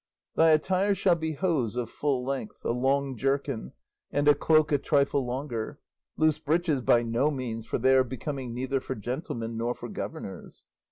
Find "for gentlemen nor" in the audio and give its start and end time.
8.79-9.75